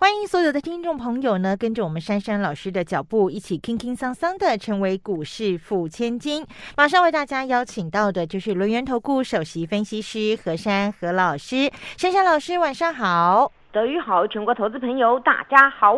[0.00, 6.42] 欢迎所有的听众朋友呢，跟着我们珊珊老师的脚步，一起轻轻桑桑的成为股市富千金。
[6.74, 15.94] 马上为大家邀请到的就是轮源投顾首席分析师何珊何老师，珊珊老师晚上好，德语好，全国投资朋友大家好。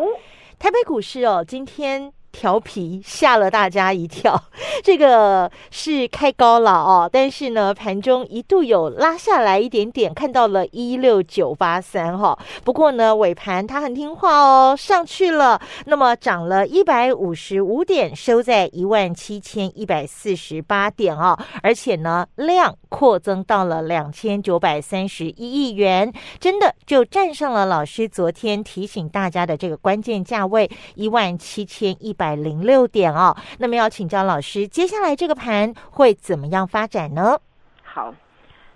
[0.59, 2.11] 台北股市哦，今天。
[2.33, 4.43] 调皮吓了大家一跳，
[4.83, 12.37] 这个是开高了哦，但是呢，盘中一度有拉下来一点点，看到了一六九八三哈。
[12.63, 32.22] 不过呢，尾盘它很听话哦，上去了，那么涨了一百五十五点，收在一万七千一百四十八点哦，而且呢，量扩增到了两千九百三十一亿元，真的就站上了老师昨天提醒大家的这个关键价位一万七千一百。
[32.23, 37.37] 百零六点哦，那么要请教老师，接下来这个盘会怎么样发展呢？
[37.83, 38.15] 好，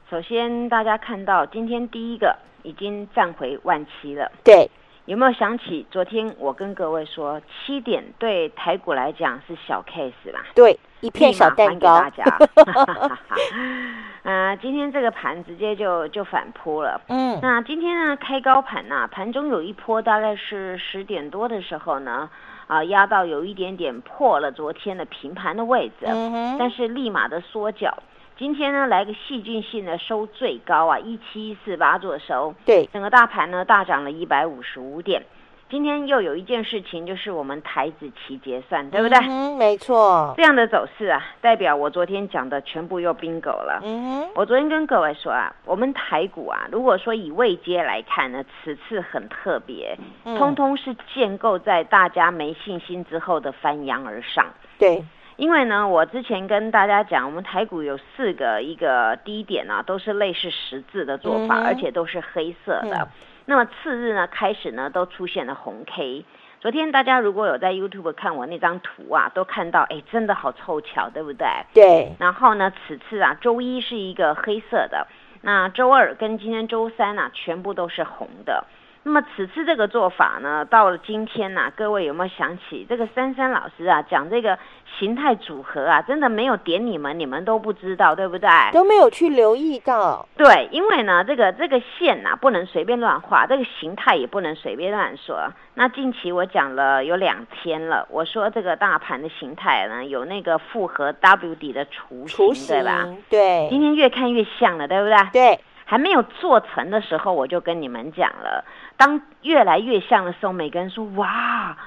[0.10, 4.70] 首先大家看到今天第一个已经站回万七了，对，
[5.06, 10.44] 有没有想起昨天我跟各位说七点对台股来讲是小 case 吧？
[10.54, 12.02] 对，一片小蛋糕。
[12.02, 12.26] 大家，
[14.30, 22.30] 嗯，今天这个盘直接就就反扑了，嗯，那今天呢开高盘呐，盘中有一波大概是十点多的时候呢。
[22.68, 26.06] 啊，压到有一点点破了昨天的平盘的位置，
[26.60, 27.98] 但是立马的缩脚。
[28.38, 32.54] 今天呢，来个戏剧性的收最高啊，一七四八做收。
[32.66, 35.24] 对，整个大盘呢大涨了一百五十五点。
[35.70, 39.18] 今天又有一件事情，就是我们台子期结算，对不对？
[39.28, 40.34] 嗯，没错。
[40.38, 43.82] 这样的走势啊，代表我昨天讲的全部又 bingo 了。
[43.84, 54.46] 嗯我昨天跟各位说啊，我们台股啊，如果说以位阶来看呢，此次很特别，通通是建构在大家没信心之后的翻扬而上。
[54.80, 55.04] 对，
[55.38, 63.08] 因为呢，我之前跟大家讲，我们台股有四个一个低点啊，都是类似十字的做法，而且都是黑色的。
[63.46, 66.26] 那么次日呢，开始呢都出现了红 K。
[66.60, 71.48] 昨天大家如果有在 YouTube 看我那张图啊，都看到，哎，真的好凑巧，对不对？
[71.72, 72.12] 对。
[72.20, 75.06] 然后呢，此次啊，周一是一个黑色的，
[75.44, 78.66] 那周二跟今天周三啊，全部都是红的。
[79.08, 84.60] 那么此次这个做法呢，到了今天呐，各位有没有想起这个珊珊老师啊讲这个
[85.00, 88.50] 形态组合啊，真的没有点你们，你们都不知道，对不对？
[88.74, 90.28] 都没有去留意到。
[90.36, 95.54] 对，因为呢，这个这个线呐不能随便乱画，这个形态也不能随便乱说。
[95.76, 103.08] 那近期我讲了有两天了，我说这个大盘的形态呢，有那个复合 W 底的雏形，对吧？
[103.30, 103.68] 对。
[103.70, 105.16] 今天越看越像了，对不对？
[105.32, 105.60] 对。
[105.90, 108.66] 还没有做成的时候，我就跟你们讲了。
[108.98, 111.78] 当越来越像的时候，每个人说：“哇，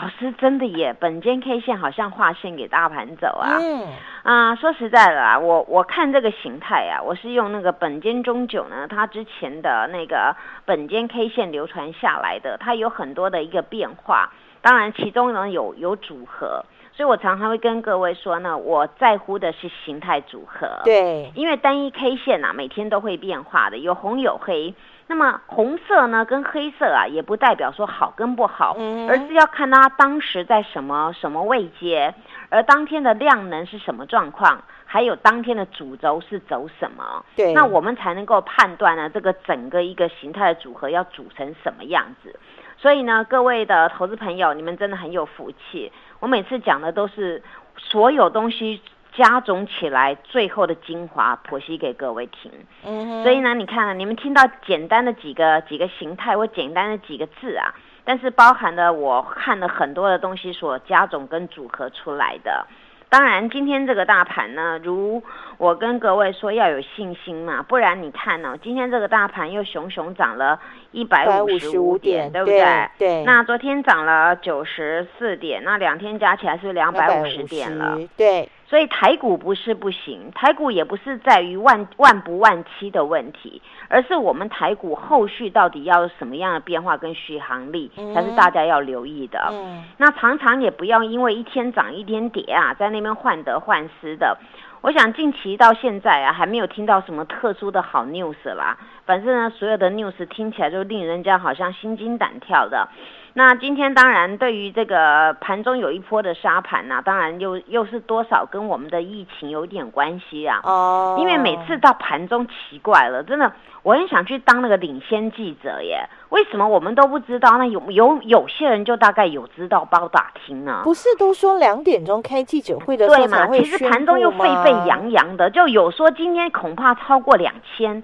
[0.00, 0.96] 老师真的耶！
[0.98, 3.86] 本间 K 线好像画线给大盘走啊。”嗯
[4.22, 14.32] 啊，说实在的啊，我我看这个形态啊，我是用那个本间中九呢，它之前的那个本间 K 线流传下来的，它有很多的一个变化。
[14.62, 16.64] 当然，其中呢有有组合。
[16.92, 20.68] 所以我常常会跟各位说呢，我在乎的是形态组合。
[20.84, 24.74] 对，因为单一 K 线啊，每天都会变化的，有红有黑。
[25.08, 28.76] 那么红色呢，跟黑色啊，也不代表说好跟不好，
[29.08, 32.14] 而是要看它当时在什么什么位阶，
[32.48, 37.24] 而当天的量能是什么状况，还有当天的主轴是走什么。
[37.36, 42.38] 对，那我们才能够判断呢，这个整个一个形态的组合要组成什么样子。
[42.82, 45.92] 所以呢，各位的投资朋友，你们真的很有福气。
[46.18, 47.40] 我每次讲的都是
[47.76, 48.82] 所有东西
[49.14, 52.50] 加总起来最后的精华，剖析给各位听。
[52.84, 57.72] 嗯，所以呢，你看，你们听到简单的几个几个形态或简单的几个字啊，
[58.04, 62.66] 但是包含了我看了很多的东西所加总跟组合出来的。
[63.12, 65.22] 当然，今天这个大盘呢，如
[65.58, 70.58] 我跟各位说要有信心嘛，不然你看呢，今天这个大盘又熊熊涨了
[70.92, 72.88] 一百五十五点，对不对？
[72.98, 73.22] 对。
[73.24, 77.98] 那昨天涨了九十四点，那两天加起来是两百五十点了。
[78.16, 78.48] 对。
[78.72, 89.50] 所以台股不是不行，台股也不是在于万万不万期的问题，而是我们台股后续到底要什么样的变化跟续航力，才是大家要留意的。
[89.52, 94.38] 嗯，那常常也不要因为一天涨一天跌啊，在那边患得患失的。
[94.80, 98.78] 我想近期到现在啊，还没有听到什么特殊的好 news 啦。
[99.04, 102.88] 反正呢，所有的 news 听起来就令人家好像心惊胆跳的。
[103.34, 110.60] 那今天当然对于这个盘中有一波的杀盘呐、当然又又是多少跟我们的疫情有点关系啊。
[110.64, 113.50] 哦，因为每次到盘中奇怪了，真的，
[113.82, 116.06] 我很想去当那个领先记者耶。
[116.28, 117.56] 为什么我们都不知道？
[117.56, 120.82] 那有有有些人就大概有知道包打听呢？
[120.84, 123.38] 不是都说两点钟开记者会的时候对嘛？
[123.38, 128.02] 才会其实盘中又沸沸扬扬的，就有说今天恐怕超过两千。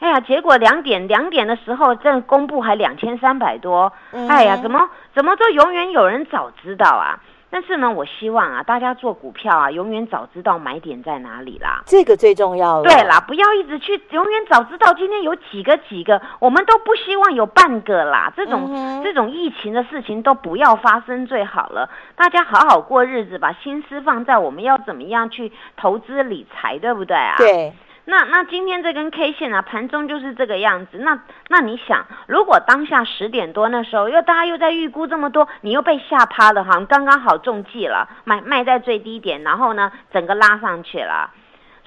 [0.00, 3.92] 哎呀，结果两点两点的时候，这公布还两千三百多。
[4.12, 7.20] 嗯哎呀，怎么怎么都永远有人早知道啊？
[7.52, 11.82] 但是呢，我希望啊，大家做股票啊，永远早知道买点在哪里啦。
[11.84, 12.84] 这个最重要了。
[12.84, 18.32] 对啦，不要一直去，永远早知道今天有几个几个，我们都不希望有半个啦。
[18.36, 27.34] 这种、嗯这种疫情的事情都不要发生最好了，大家好好过日子，把心思放在我们要怎么样去投资理财，对不对啊？。
[27.36, 27.72] 对，
[28.06, 30.98] 那那今天这根 K 线啊，盘中就是这个样子。
[30.98, 41.30] 那那你想，如果当下十点多那时候，又大家又在预估这么多，你又被吓趴了哈，刚刚好中计了，买卖在最低点，然后呢，整个拉上去了。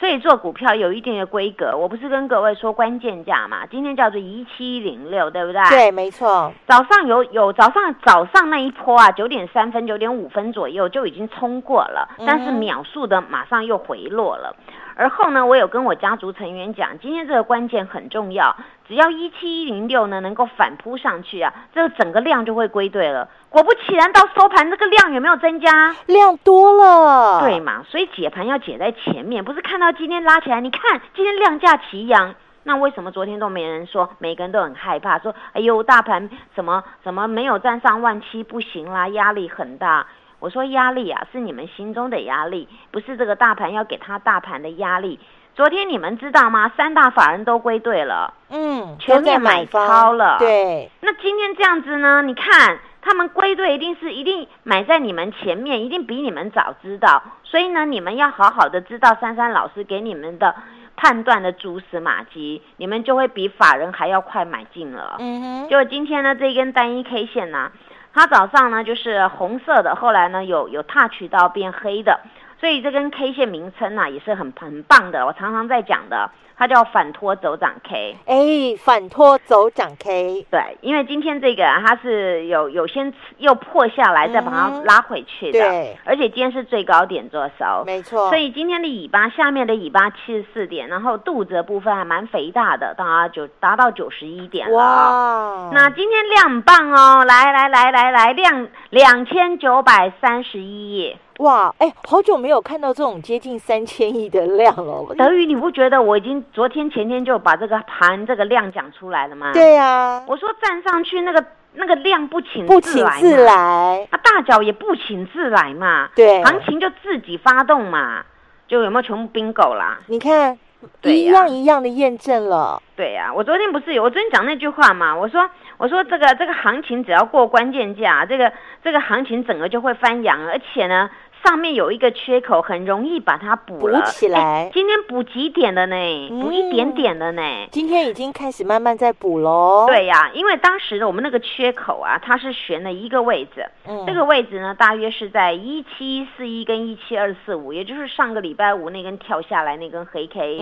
[0.03, 3.65] 所以做股票有一定的规格，我不是跟各位说关键价嘛？
[3.67, 5.63] 今天叫做一七零六，对不对？。
[5.69, 6.51] 对，没错。
[6.67, 14.53] 早上有有早上早上那一波啊，九点三分、九点五分左右就已经冲过了，但是秒速的马上又回落了。
[14.95, 18.53] 而后呢，我有跟我家族成员讲，今天这个关键很重要，
[18.93, 23.27] 只要一七一零六呢能够反扑上去啊，这个整个量就会归队了。
[23.49, 25.95] 果不其然，到收盘这个量有没有增加？
[26.05, 27.39] 量多了。
[27.41, 27.83] 对嘛？
[27.89, 32.35] 所以解盘要解在前面，不是看到今天拉起来，你看今天量价齐扬。
[32.61, 34.11] 那为什么昨天都没人说？
[34.19, 40.05] 每个人都很害怕，说：“哎呦，大盘怎么怎么没有站上万七，不行啦，压力很大。”
[40.37, 45.19] 我说压力啊，是你们心中的压力，不是这个大盘要给他大盘的压力。
[45.55, 46.71] 昨天你们知道吗？
[46.75, 52.23] 三大法人都归队了，嗯，全面买超了对，那今天这样子呢？
[52.23, 60.55] 你看他们归队一定是一定买在你们前面，一定比你们早知道，所以呢，你们要好好的知道珊珊老师给你们的
[60.95, 65.17] 判断的蛛丝马迹，你们就会比法人还要快买进了。
[65.19, 67.71] 嗯哼，就今天呢，这一根单一 K 线呢、
[68.11, 72.21] 它早上呢就是红色的，后来呢有有 touch 到变黑的，
[72.63, 78.15] 所以这根 K 线名称呢、也是很很棒的，我常常在讲的，它叫反托走涨 K。
[78.25, 88.30] 哎，反托走涨 K，对，因为今天这个啊它是有有先又破下来，再把它拉回去的，对，而且今天是最高点做收，没错。
[88.30, 101.18] 所以今天的尾巴下面的尾巴七十四点，然后肚子的部分还蛮肥大的，达九达到九十一点了那今天量很棒哦，来来来来来，量两千九百三十一亿。
[101.43, 105.05] 哇，哎，好久没有看到这种接近三千亿的量了。
[105.17, 111.43] 德宇，你不觉得我已经昨天前天就把这个盘这个量讲出来了吗？，对呀，我说站上去那个
[111.73, 118.23] 那个量不请不请自来，啊，大脚也不请自来嘛，对行情就自己发动嘛，
[118.65, 119.99] 就有没有全部 bingo 啦？
[120.07, 120.57] 你看
[121.01, 122.81] 一样一样的验证了。
[122.95, 131.09] 对呀、我昨天不是有，我昨天讲那句话嘛，我说我说这个这个行情只要过关键价，这个这个行情整个就会翻扬，而且呢。
[131.43, 135.95] 上面有一个缺口，很容易把它补了补起来哎今天补几点的呢？
[136.29, 137.41] 补一点点的呢。
[137.69, 150.61] 今天已经开始慢慢在补喽。，对呀、因为当时的我们那个缺口啊，它是悬了一个位置，嗯这个位置呢，大约是在一七四一跟一七二四五，也就是上个礼拜五那根跳下来那根黑 K。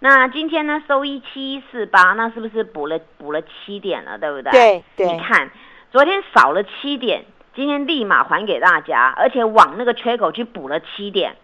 [0.00, 4.52] 那今天呢收一七四八，那是不是补了补了七点了，对不对？
[4.52, 5.50] 对对你看
[5.90, 7.24] 昨天少了七点，
[7.60, 11.36] 今天立马还给大家，而且往那个缺口去补了七点，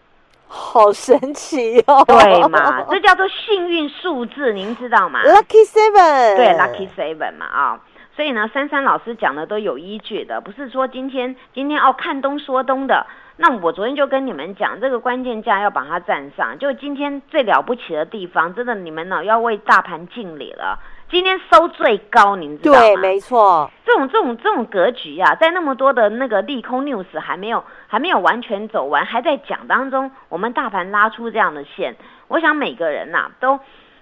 [0.49, 2.03] 好神奇哦。
[2.07, 2.87] 对嘛？
[2.89, 7.81] 这叫做幸运数字，您知道吗？Lucky Seven，对，Lucky Seven 嘛啊、
[8.17, 13.07] 所以呢，珊珊老师讲的都有依据的，不是说今天今天哦看东说东的。
[13.37, 20.79] 那我昨天就跟你们讲，这个关键价要把它站上，就今天最了不起的地方，真的你们呢要为大盘敬礼了。
[21.09, 22.81] 今天收最高，您知道吗？
[22.81, 31.95] 对，没错，这种这种这种格局啊，在那么多的那个利空 news 还没有还没有完全走完，还在讲当中，我们大盘拉出这样的线，
[32.27, 33.61] 我想每个人呐、都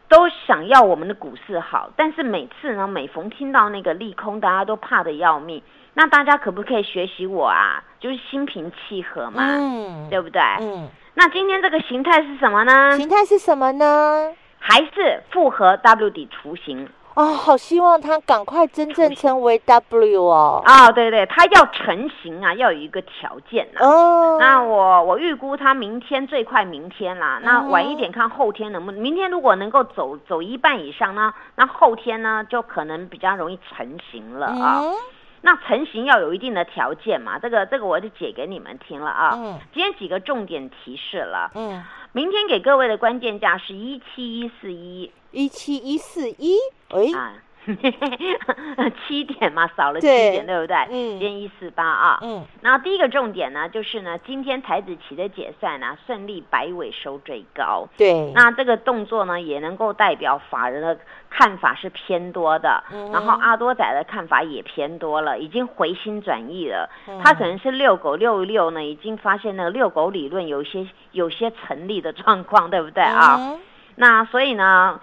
[0.09, 5.63] 都想要我们的股市好，但是每次呢，每逢听到那个利空，大家都怕的要命。
[5.93, 7.85] 那大家可不可以学习我啊？
[8.01, 10.41] 就是心平气和嘛，嗯，对不对？
[10.61, 12.97] 嗯，那今天这个形态是什么呢？
[12.97, 14.33] 形态是什么呢？
[14.67, 20.63] 还是复合 W 底雏形哦，好希望它赶快真正成为 W 哦。
[20.65, 23.87] 啊、对对，它要成型啊，要有一个条件啊。
[23.87, 34.81] 哦，那我我预估它明天最快明天啦，那嗯晚一点看后天能不能，明天如果能够走走一半以上呢，那后天呢就可能比较容易成型了啊。
[34.83, 34.95] 嗯，
[35.43, 39.33] 那成型要有一定的条件嘛，这个这个我就解给你们听了啊。
[39.37, 45.11] 嗯今天几个重点提示了，嗯，明天给各位的关键价是一七一四一。
[45.33, 46.57] 一七一四一，
[46.91, 47.35] 哎，啊，
[49.07, 50.77] 七点嘛，少了七对点，对不对？
[50.91, 52.19] 嗯今天一四八啊。
[52.23, 57.89] 嗯然后第一个重点呢，就是呢，今天台子期的解散呢，顺利摆尾收最高。
[57.97, 60.99] 对，那这个动作呢，也能够代表法人的
[61.31, 66.89] 看法是偏多的，嗯然后阿多仔的看法也偏多了，已经回心转意了。
[67.09, 73.37] 嗯他可能是遛狗遛一遛呢，已经发现那个遛狗理论有一些有些成立的状况，对不对啊？
[73.39, 73.61] 嗯
[73.97, 75.01] 那所以呢，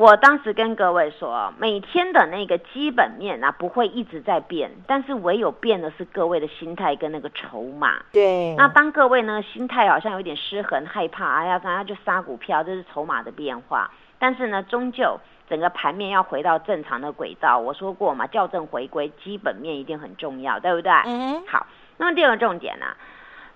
[0.00, 8.02] 我当时跟各位说，每天的那个基本面啊不会一直在变，但是唯有变的是各位的心态跟那个筹码。
[8.10, 13.90] 对，那当各位呢心态好像有点失衡、害怕，哎呀，大家就杀股票，这是筹码的变化。
[14.18, 17.58] 但是呢，终究整个盘面要回到正常的轨道。
[17.58, 20.90] 我说过嘛，校正回归，基本面一定很重要，对不对？
[21.04, 21.66] 嗯好，
[21.98, 22.86] 那么第二个重点呢、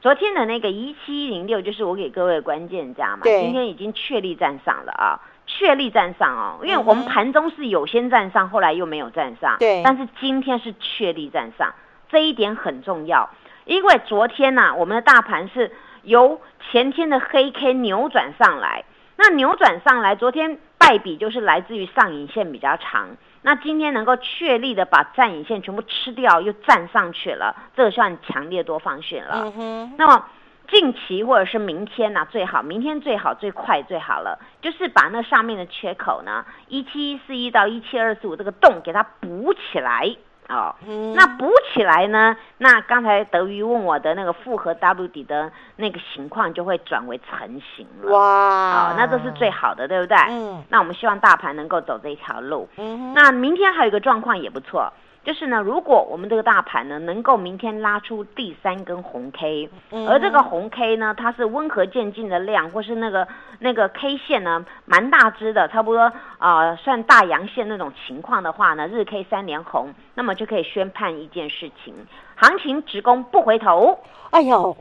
[0.02, 5.20] 昨天的那个一七零六就是我给各位的关键价嘛，对今天已经确立站上了啊，
[5.56, 11.72] 确立站上哦，因为我们盘中是有先站上，后来又没有站上，对但是今天是确立站上，
[12.10, 13.30] 这一点很重要，
[13.64, 15.70] 因为昨天呢、我们的大盘是
[16.02, 18.84] 由前天的黑 K 扭转上来，
[19.16, 23.10] 那扭转上来，昨天败笔就是来自于上影线比较长。
[23.42, 29.42] 那今天能够确立的把站影线全部吃掉，又站上去了，这个算强烈多方选了。
[29.44, 30.24] 嗯哼，那么
[30.68, 40.16] 近期或者是明天呢、最好明天最好最快最好了，就是把那上面的缺口呢，一七一四一到一七二四五这个洞给它补起来
[40.48, 40.74] 哦。
[40.86, 42.36] 嗯那补起来呢？
[42.58, 48.12] 那刚才德瑜问我的那个复合 W 底的那个情况就会转为成型了。
[48.12, 50.16] 哇，哦，那这是最好的，对不对？
[50.30, 52.68] 嗯那我们希望大盘能够走这一条路。
[52.76, 54.92] 嗯，那明天还有一个状况也不错，
[55.24, 60.06] 就是呢，如果我们这个大盘呢能够明天拉出第三根红 K，嗯。
[60.06, 63.26] 而这个红 K 呢，它是温和渐进的量，或是那个
[63.58, 71.94] 那个 K 线呢蛮大只的，差不多呃算大阳线那种情况的话呢，日 K 三连红，那么就可以宣判一件事情，
[72.36, 73.98] 行情直攻不回头，
[74.30, 74.76] 哎呦，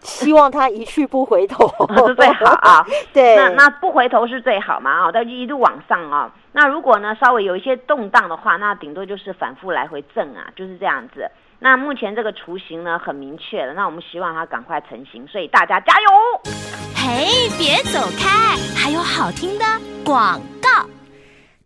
[0.00, 1.68] 希望他一去不回头
[2.06, 2.86] 是最好啊。
[3.12, 6.30] 对，那那不回头是最好嘛啊，但一路往上啊。
[6.52, 11.30] 那如果呢稍微有一些动荡的话，那顶多就是反复来回震啊，就是这样子。
[11.60, 16.08] 那目前这个雏形呢很明确了，那我们希望它赶快成型，所以大家加油！
[16.94, 19.64] 嘿，别走开，还有好听的
[20.04, 20.97] 广告。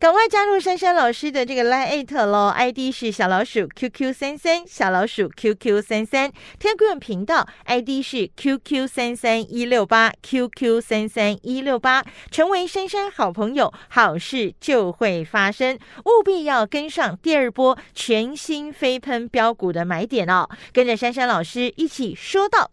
[0.03, 6.29] 赶快加入珊珊老师的这个 Line 喽，ID 是小老鼠 QQ 三三，小老鼠 QQ 三三
[6.61, 22.73] ，Telegram 频道 ID 是 QQ 三三一六八 QQ 三三一六八，成为珊珊好朋友，好事就会发生，务必要跟上第二波全新飞喷标股的买点哦，跟着珊珊老师一起说到。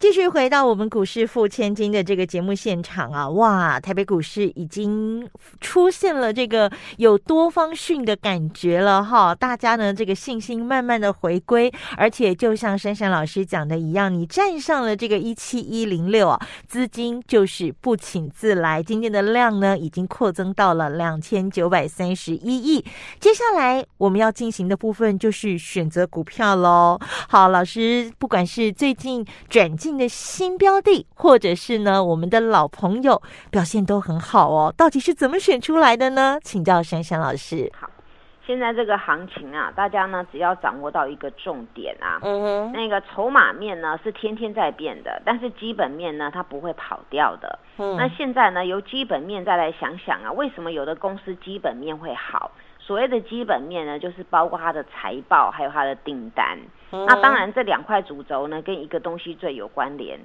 [0.00, 5.28] 继续回到我们股市付千金的这个节目现场啊，哇，台北股市已经
[5.60, 22.82] 出现了这个有多方讯的感觉了哈，大家呢这个信心慢慢的回归，而且就像珊珊老师讲的一样，你站上了这个一七一零六啊，资金就是不请自来，今天的量呢已经扩增到了两千九百三十一亿，
[23.20, 26.98] 接下来我们要进行的部分就是选择股票喽。
[27.28, 33.20] 好，老师，不管是最近转进的新标的，或者是呢我们的老朋友，
[33.50, 34.72] 表现都很好哦。
[34.76, 36.38] 到底是怎么选出来的呢？
[36.42, 37.70] 请教珊珊老师。
[37.78, 37.88] 好
[38.46, 47.58] 现在这个行情啊，大家呢只要掌握到一个重点啊，嗯哼，那个筹码面呢是天天在变的，但是基本面呢它不会跑掉的。
[47.76, 52.50] 那嗯现在呢，由基本面再来想想啊，为什么有的公司基本面会好？
[52.90, 56.58] 所谓的基本面呢，就是包括它的财报，还有它的订单。
[56.90, 60.18] 嗯那当然，这两块主轴呢，跟一个东西最有关联。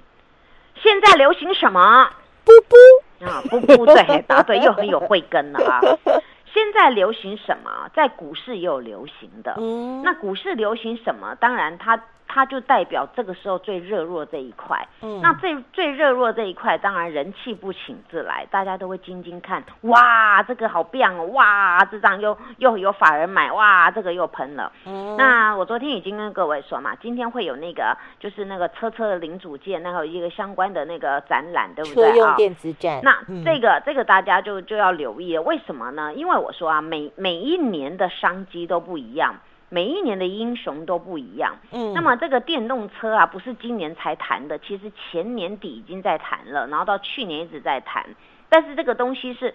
[0.74, 2.10] 现在流行什么？
[2.44, 5.80] 布布，啊，布布对，答对，又很有慧根了啊。
[6.52, 7.88] 现在流行什么？
[7.94, 9.54] 在股市也有流行的。
[9.60, 11.36] 嗯，那股市流行什么？
[11.36, 14.88] 当然，它它就代表这个时候最热络这一块。
[15.02, 24.72] 嗯那最最热络这一块，当然人气不请自来，大家都会津津看，哇，这个好棒哦，哇，这张又又有法人买，哇，这个又喷了。
[24.86, 32.16] 嗯那我昨天已经跟各位说嘛，今天会有那个就是那个车车的零组件，那个一个相关的那个展览，对不车对啊？
[32.16, 36.14] 用电子展，那嗯这个、这个大家就就要留意了，为什么呢？
[36.14, 39.36] 因为我说啊，每每一年的商机都不一样，
[39.76, 41.58] 每一年的英雄都不一样。
[41.74, 48.06] 嗯，那么这个电动车啊，不是今年才谈的，其实前年底已经在谈了，然后到去年一直在谈。
[48.48, 49.54] 但是这个东西是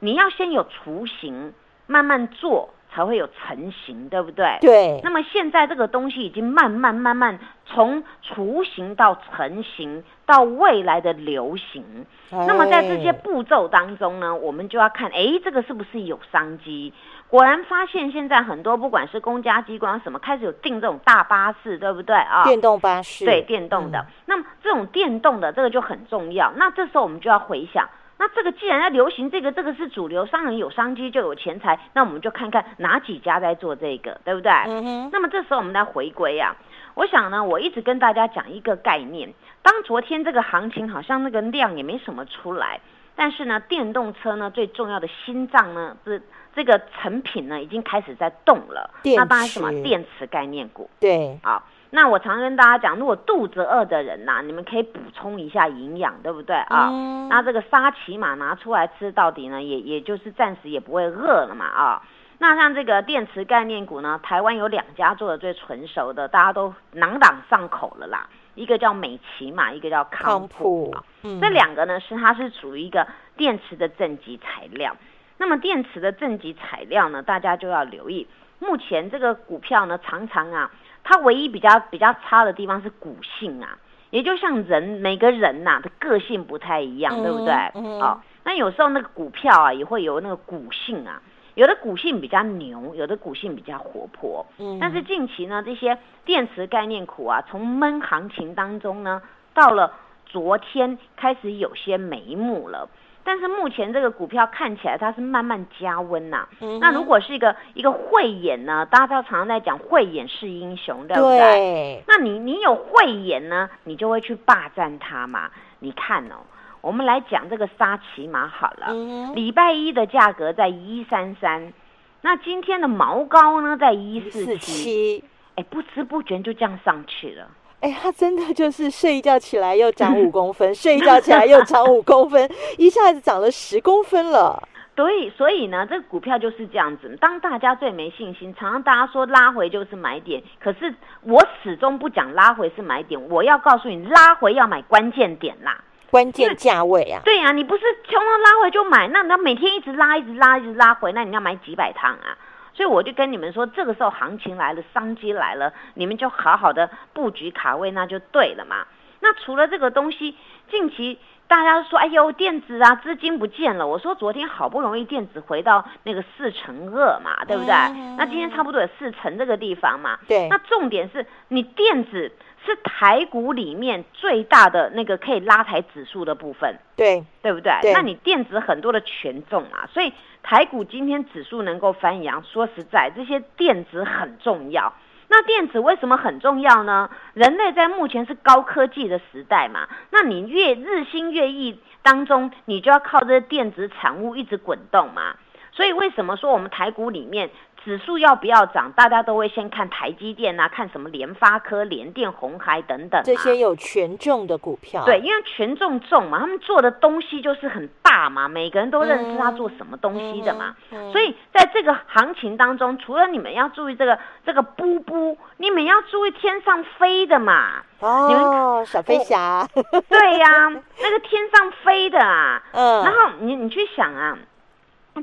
[0.00, 1.54] 你要先有雏形，
[1.86, 4.58] 慢慢做才会有成型，对不对？
[4.60, 12.04] 对，那么现在这个东西已经慢慢慢慢从雏形到成型，到未来的流行。
[12.30, 16.92] 那么在这些哎步骤当中呢，我们就要看，哎，这个是不是有商机？
[17.32, 22.44] 果然发现现在很多不管是公家机关什么，开始有订这种大巴士，对不对啊？
[22.44, 24.04] 电动巴士，对电动的。
[24.26, 26.52] 那么这种电动的这个就很重要。
[26.56, 34.52] 那这时候我们就要回想，那这个既然要流行，这个这个是主流，商人有商机就有钱财，那我们就看看哪几家在做这个，对不对？
[34.66, 36.54] 嗯哼，那么这时候我们来回归啊，
[36.92, 42.78] 我想呢，我一直跟大家讲一个概念，当昨天这个行情好像那个量也没什么出来，
[43.14, 46.20] 但是呢，电动车呢最重要的心脏呢，这
[46.54, 48.90] 这个成品呢已经开始在动了。
[49.02, 51.62] 电那当然什么池电池概念股对，啊。
[51.94, 56.88] 那我常跟大家讲，如果肚子饿的人呐、你们可以补充一下营养，对不对啊？
[56.90, 62.02] 嗯那这个沙琪玛拿出来吃，到底呢也也就是暂时也不会饿了嘛啊。
[62.38, 68.26] 那像这个电池概念股呢，台湾有两家做的最纯熟的，大家都朗朗上口了啦。
[68.54, 73.06] 一个叫美琪嘛，一个叫康康普普啊。，嗯这两个呢是它是属于一个
[73.36, 74.96] 电池的正极材料。
[75.38, 78.26] 那么电池的正极材料呢，大家就要留意。
[78.58, 80.70] 目前这个股票呢，常常啊，
[81.02, 83.76] 它唯一比较比较差的地方是股性啊，
[84.10, 87.52] 也就像人每个人呐、的个性不太一样，对不对？
[88.00, 91.20] 哦，那有时候那个股票啊也会有那个股性啊，
[91.54, 94.46] 有的股性比较牛，有的股性比较活泼。
[94.58, 99.20] 嗯但是近期呢，这些电池概念股啊，从闷行情当中呢，
[99.54, 99.92] 到了
[100.26, 102.88] 昨天开始有些眉目了。
[103.24, 111.38] 但是目前这个股票看起来它是慢慢加温呐、嗯那如果是一个一个慧眼呢，大家常常在讲慧眼是英雄，对不对？
[111.38, 115.48] 对，那你你有慧眼呢，你就会去霸占它嘛。
[115.78, 116.42] 你看哦，
[116.82, 118.88] 我们来讲这个沙琪玛好了。
[118.88, 121.72] 嗯，礼拜一的价格在一三三，
[122.20, 125.24] 那今天的毛高呢在一四四七，七。
[125.54, 127.46] 哎，不知不觉就这样上去了。
[127.80, 134.68] 哎，它真的就是睡一觉起来又长五公分， 睡一觉起来又长五公分， 一下子长了十公分了。
[134.94, 137.16] 对，所以呢，这个股票就是这样子。
[137.20, 145.82] 当大家最没信心，常常大家说拉回就是买点，可是我始终不讲拉回是买点，我要告诉你，拉回要买关键点啦。
[146.12, 152.36] 关键价位啊，对呀、你不是冲到拉回就买，那那每天一直拉，一直拉，一直拉回，那你要买几百趟啊？
[152.74, 158.86] 所以我就跟你们说，这个时候行情来了，商机来了，你们就好好的布局卡位，那就对了嘛。
[159.20, 160.36] 那除了这个东西，
[160.70, 163.86] 近期大家说，哎呦，电子啊，资金不见了。
[163.86, 167.72] 我说昨天好不容易电子回到那个四成二嘛，对不对？
[167.72, 170.18] 嗯那今天差不多有四成这个地方嘛。
[170.28, 172.30] 对那重点是你电子
[172.64, 176.78] 是台股里面最大的那个可以拉抬指数的部分。
[176.96, 177.72] 对，对不对？
[177.82, 184.92] 对那你电子很多的权重啊，所以台股今天指数能够翻扬，说实在，这些电子很重要。
[185.28, 187.08] 那电子为什么很重要呢？
[187.32, 195.36] 人类在目前是高科技的时代嘛，那你越日新月异当中，你就要靠这些电子产物一直滚动嘛。
[195.74, 197.48] 所以为什么说我们台股里面
[197.84, 210.76] 指数要不要涨，大家都会先看台积电啊，看什么联发科、联电、红海等等、啊、这些有权重的股票，对，，因为权重重嘛，他们做的东西就是很大嘛，每个人都认识他做什么东西的嘛。
[210.92, 217.82] 嗯所以在这个行情当中，除了你们要注意这个这个布布，你们要注意天上飞的嘛。
[218.00, 219.66] 你哦，小飞侠，
[220.08, 222.62] 对呀、那个天上飞的啊。
[222.72, 224.38] 嗯，然后你你去想啊，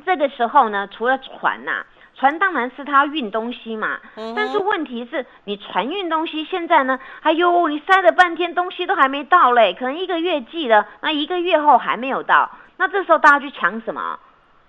[0.05, 1.85] 这个时候呢，除了船呐、
[2.19, 14.19] 船当然是它要运东西嘛，嗯但是问题是你船运东西，现在呢，哎呦，你塞了半天东西都还没到嘞，可能一个月寄了，那一个月后还没有到，那这时候大家去抢什么？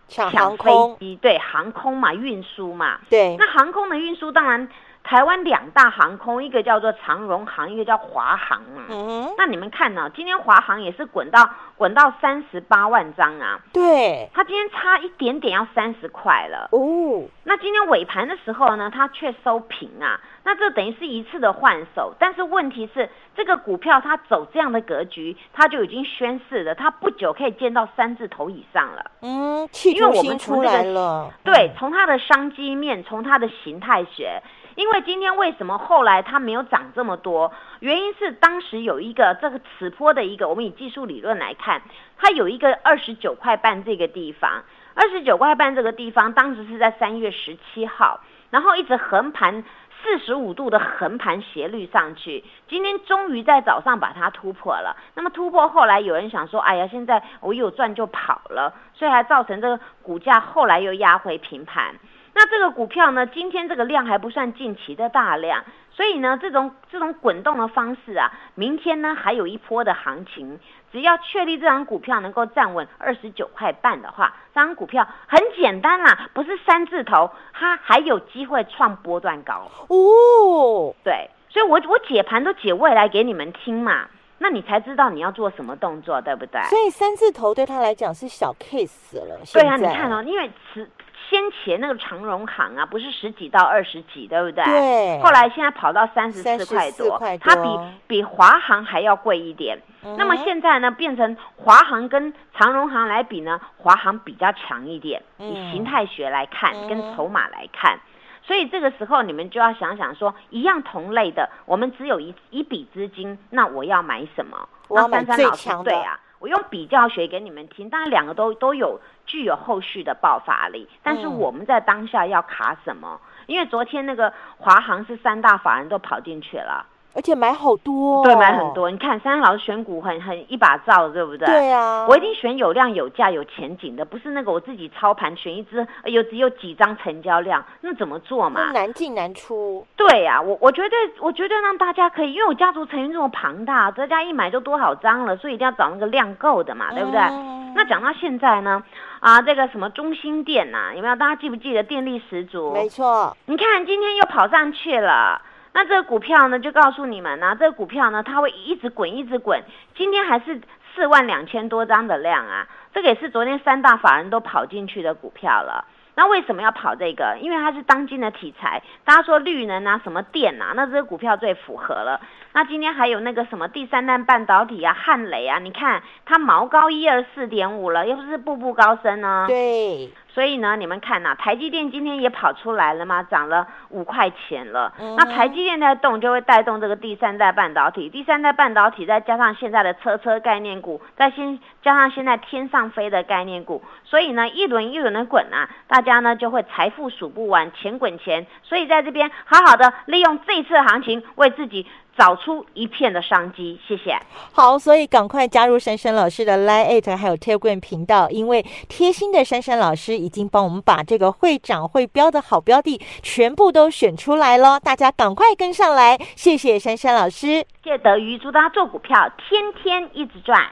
[0.06, 2.98] 抢抢飞航空，机，对，航空嘛，运输嘛。
[3.08, 4.68] 对，那航空的运输当然
[5.02, 8.84] 台湾两大航空，一个叫做长荣航，一个叫华航嘛。
[8.88, 16.68] 嗯，那你们看呢、今天华航也是滚到滚到三十八万张啊，对，它今天差一点点要三十块了。
[16.70, 22.14] 哦，那今天尾盘的时候呢，它却收平啊，那这等于是一次的换手。
[22.18, 29.10] 但是问题是，这个股票它走这样的格局，它就已经宣示了，它不久可以见到三字头以上了。
[29.22, 34.40] 嗯，因为我们出来了，对，从它的商机面，从它的形态学。
[34.74, 37.52] 因为今天为什么后来它没有涨这么多？
[37.80, 41.82] 原因是当时有一个这个此波的一个，我们以技术理论来看，
[42.16, 49.64] 它有一个二十九块半这个地方，二十九块半这个地方，当时是在三月十七号，然后一直横盘
[50.02, 54.96] 四十五度的横盘斜率上去，今天终于在早上把它突破了。
[55.14, 61.94] 那么突破后来有人想说，哎呀，现在我有赚就跑了，所以还造成这个股价后来又压回平盘。
[62.40, 70.58] 那这个股票呢，今天这个量还不算近期的大量，所以呢，这种这种滚动的方式啊，明天呢还有一波的行情。
[70.90, 79.70] 只要确立这张股票能够站稳二十九块半的话，这张股票很简单啦，不是三字头，它还有机会创波段高。
[79.88, 86.62] 哦，对，所以我我解盘都解未来给你们听嘛，那你才知道你要做什么动作，对不对？
[86.62, 89.38] 所以三字头对他来讲是小 case 了。
[89.52, 90.88] 对啊，你看哦，因为此
[91.30, 94.64] 先前那个长荣行啊，不是十几到二十几，对不对？
[94.64, 97.68] 对后来现在跑到三十四块多，块多它比
[98.08, 99.78] 比华航还要贵一点。
[100.02, 105.22] 嗯那么现在呢，变成华航跟长荣行来比呢，华航比较强一点。
[105.38, 108.00] 嗯以形态学来看，嗯跟筹码来看。
[108.42, 114.68] 所以这个时候你们就要想想说，一样同类的，我们只有一一笔资金，那我要买什么？
[114.88, 123.20] 我要买那珊珊老师最强的对啊，我用比较学给你们听，当然两个都都有具有后续的爆发力，但是嗯我们在当下要卡什么？
[123.46, 128.72] 因为昨天那个华航是三大法人都跑进去了，而且买好多、哦，对，买很。
[128.72, 128.90] 多。
[128.90, 131.46] 你看珊珊老师选股很很一把照，对不对？
[131.46, 138.72] 对啊，我一定选有量、有价、有前景的，不是那个我自己操盘选一只，哎呦只有几张成交量，那怎么做嘛那？
[138.80, 139.84] 难进难出。
[139.96, 147.20] 对呀、我我觉得我觉得让大家可以，因为我家族成员这么庞大，大家一买就多少张了，所以一定要找那个量够的嘛，对不对？
[147.20, 148.82] 嗯那讲到现在呢，
[149.20, 151.14] 啊，这个什么中心店呐、有没有？
[151.14, 152.72] 大家记不记得电力十足？
[152.72, 155.40] 没错，你看今天又跑上去了。
[155.72, 159.62] 那这个股票呢，就告诉你们呢、这个股票呢，它会一直滚，一直滚。
[159.94, 160.60] 今天还是
[160.94, 165.84] 四万两千多张的量啊，这个也是昨天三大法人都跑进去的股票了。
[166.16, 167.38] 那为什么要跑这个？
[167.40, 172.20] 因为它是当今的题材，大家说绿能啊、什么电啊，那这个股票最符合了。
[172.52, 179.44] 那今天还有那个什么第三代半导体啊、汉雷啊，你看它毛高一二四点五了，又不是步步高升呢。
[179.46, 184.92] 对，所以呢，你们看呐、台积电今天也跑出来了嘛，涨了五块钱了。
[184.98, 188.08] 嗯那台积电在动，就会带动这个第三代半导体。
[188.08, 198.44] 第三代半导体再加上现在的车车概念股，再先加上现在天上飞的概念股，所以呢，一轮一轮的滚啊，大家呢就会财富数不完，钱滚钱。
[198.64, 203.78] 所以在这边好好的利用这一次的行情，为自己找出一片的商机。
[203.86, 204.18] 谢谢。
[204.52, 217.64] 好，所以赶快加入珊珊老师的 Line Eight 还有 Telegram 频道，因为贴心的珊珊老师已经帮我们把这个会长会标的好标的全部都选出来了，大家赶快跟上来，谢谢珊珊老师。
[217.82, 219.16] 谢谢德瑜，祝大家做股票
[219.48, 220.68] 天天一直赚。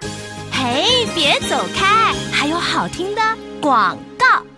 [0.52, 3.22] 嘿，别走开，还有好听的
[3.62, 4.57] 广告。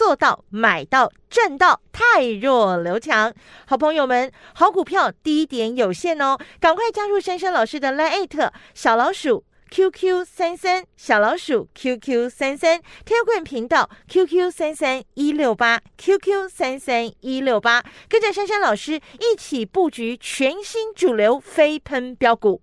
[0.00, 3.30] 做到买到赚到，太弱留强。
[3.66, 15.82] 好朋友们，好股票低点有限哦，赶快加入珊珊老师的 Line 小老鼠 QQ 三三小老鼠 QQ 三三 t e l g r a 频道 QQ 三三一六八
[15.98, 22.62] QQ 三三一六八，跟着珊珊老师一起布局全新主流飞喷标股。